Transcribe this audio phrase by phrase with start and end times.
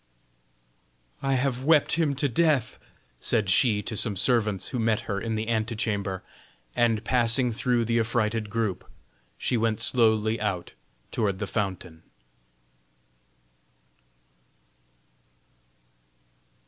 [1.21, 2.79] "I have wept him to death,"
[3.19, 6.23] said she to some servants who met her in the ante chamber;
[6.75, 8.89] and, passing through the affrighted group,
[9.37, 10.73] she went slowly out
[11.11, 12.01] toward the fountain.